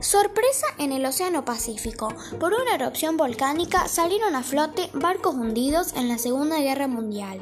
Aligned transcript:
Sorpresa 0.00 0.66
en 0.78 0.92
el 0.92 1.04
Océano 1.04 1.44
Pacífico. 1.44 2.08
Por 2.38 2.54
una 2.54 2.74
erupción 2.74 3.18
volcánica 3.18 3.86
salieron 3.86 4.34
a 4.34 4.42
flote 4.42 4.88
barcos 4.94 5.34
hundidos 5.34 5.92
en 5.92 6.08
la 6.08 6.16
Segunda 6.16 6.58
Guerra 6.58 6.88
Mundial. 6.88 7.38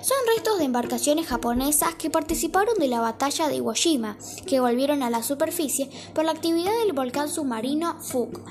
Son 0.00 0.16
restos 0.32 0.58
de 0.58 0.64
embarcaciones 0.64 1.26
japonesas 1.26 1.96
que 1.96 2.08
participaron 2.08 2.76
de 2.78 2.86
la 2.86 3.00
batalla 3.00 3.48
de 3.48 3.56
Iwo 3.56 3.74
Jima, 3.74 4.16
que 4.46 4.60
volvieron 4.60 5.02
a 5.02 5.10
la 5.10 5.24
superficie 5.24 5.90
por 6.14 6.24
la 6.24 6.30
actividad 6.30 6.70
del 6.84 6.92
volcán 6.92 7.28
submarino 7.28 8.00
Fuku. 8.00 8.42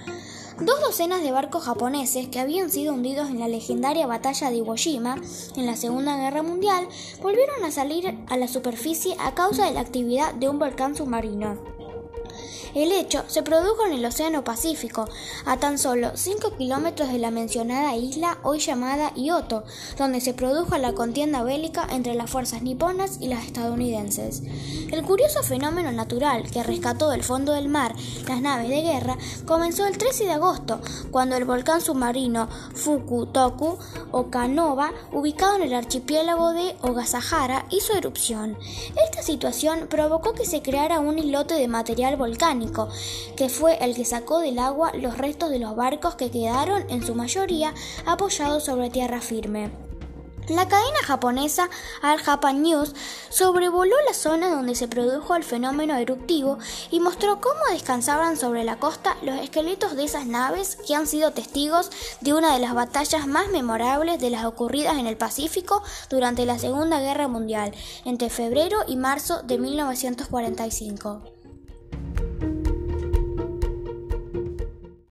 Dos 0.60 0.82
docenas 0.82 1.22
de 1.22 1.32
barcos 1.32 1.64
japoneses 1.64 2.28
que 2.28 2.42
habían 2.42 2.70
sido 2.70 2.94
hundidos 2.94 3.30
en 3.30 3.40
la 3.40 3.48
legendaria 3.48 4.08
batalla 4.08 4.50
de 4.50 4.58
Iwo 4.58 4.76
Jima 4.76 5.22
en 5.56 5.66
la 5.66 5.78
Segunda 5.78 6.18
Guerra 6.18 6.44
Mundial 6.44 6.90
volvieron 7.22 7.64
a 7.64 7.72
salir 7.72 8.14
a 8.28 8.36
la 8.36 8.50
superficie 8.50 9.16
a 9.20 9.36
causa 9.36 9.66
de 9.66 9.72
la 9.72 9.80
actividad 9.80 10.34
de 10.34 10.50
un 10.50 10.60
volcán 10.60 10.96
submarino. 10.96 11.77
El 12.74 12.92
hecho 12.92 13.24
se 13.28 13.44
produjo 13.44 13.86
en 13.86 13.94
el 13.94 14.06
Océano 14.06 14.44
Pacífico, 14.44 15.08
a 15.46 15.58
tan 15.58 15.78
solo 15.78 16.12
5 16.16 16.58
kilómetros 16.58 17.12
de 17.12 17.20
la 17.20 17.32
mencionada 17.32 17.96
isla 17.96 18.38
hoy 18.44 18.60
llamada 18.60 19.12
Ioto, 19.16 19.64
donde 19.98 20.22
se 20.22 20.34
produjo 20.34 20.78
la 20.78 20.94
contienda 20.94 21.44
bélica 21.44 21.88
entre 21.90 22.16
las 22.16 22.30
fuerzas 22.30 22.62
niponas 22.62 23.18
y 23.20 23.28
las 23.28 23.46
estadounidenses. 23.46 24.44
El 24.92 25.04
curioso 25.04 25.44
fenómeno 25.44 25.92
natural 25.92 26.50
que 26.52 26.64
rescató 26.64 27.10
del 27.10 27.24
fondo 27.24 27.54
del 27.54 27.70
mar 27.70 27.96
las 28.28 28.42
naves 28.42 28.70
de 28.70 28.82
guerra 28.82 29.18
comenzó 29.46 29.86
el 29.86 29.98
13 29.98 30.26
de 30.26 30.32
agosto, 30.32 30.80
cuando 31.12 31.36
el 31.36 31.46
volcán 31.46 31.82
submarino 31.82 32.48
Fukutoku 32.74 33.78
Okanova, 34.12 34.92
ubicado 35.12 35.58
en 35.58 35.64
el 35.64 35.74
archipiélago 35.74 36.54
de 36.54 36.76
Ogasahara, 36.82 37.66
hizo 37.70 37.94
erupción. 37.94 38.58
Esta 39.06 39.22
situación 39.22 39.88
provocó 39.90 40.34
que 40.34 40.46
se 40.46 40.62
creara 40.62 41.00
un 41.00 41.20
islote 41.20 41.56
de 41.56 41.68
material 41.68 42.16
que 43.36 43.50
fue 43.50 43.84
el 43.84 43.96
que 43.96 44.06
sacó 44.06 44.40
del 44.40 44.60
agua 44.60 44.92
los 44.94 45.18
restos 45.18 45.50
de 45.50 45.60
los 45.60 45.76
barcos 45.76 46.16
que 46.16 46.32
quedaron, 46.32 46.90
en 46.90 47.06
su 47.06 47.16
mayoría, 47.16 47.74
apoyados 48.06 48.66
sobre 48.66 48.90
tierra 48.90 49.22
firme. 49.22 49.72
La 50.50 50.66
cadena 50.70 51.00
japonesa 51.04 51.70
Al 52.02 52.20
Japan 52.20 52.62
News 52.62 52.96
sobrevoló 53.28 53.96
la 54.08 54.14
zona 54.14 54.50
donde 54.50 54.76
se 54.76 54.88
produjo 54.88 55.36
el 55.36 55.44
fenómeno 55.44 55.98
eruptivo 55.98 56.58
y 56.90 57.02
mostró 57.02 57.42
cómo 57.42 57.60
descansaban 57.70 58.38
sobre 58.38 58.64
la 58.64 58.80
costa 58.80 59.18
los 59.24 59.42
esqueletos 59.42 59.98
de 59.98 60.06
esas 60.06 60.26
naves 60.26 60.78
que 60.88 60.96
han 60.96 61.06
sido 61.06 61.32
testigos 61.32 61.92
de 62.22 62.34
una 62.34 62.54
de 62.54 62.60
las 62.60 62.74
batallas 62.74 63.28
más 63.28 63.50
memorables 63.50 64.22
de 64.22 64.30
las 64.30 64.46
ocurridas 64.46 64.98
en 64.98 65.08
el 65.08 65.18
Pacífico 65.18 65.84
durante 66.10 66.46
la 66.46 66.58
Segunda 66.58 67.02
Guerra 67.02 67.28
Mundial, 67.28 67.74
entre 68.06 68.30
febrero 68.30 68.78
y 68.88 68.96
marzo 68.96 69.42
de 69.44 69.58
1945. 69.58 71.37